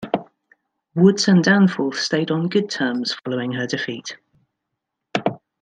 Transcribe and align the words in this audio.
Woods 0.95 1.27
and 1.27 1.43
Danforth 1.43 1.99
stayed 1.99 2.31
on 2.31 2.49
good 2.49 2.71
terms 2.71 3.13
following 3.23 3.51
her 3.51 3.67
defeat. 3.67 4.17